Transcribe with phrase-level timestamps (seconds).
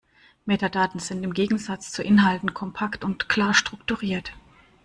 [0.47, 4.33] Metadaten sind im Gegensatz zu Inhalten kompakt und klar strukturiert.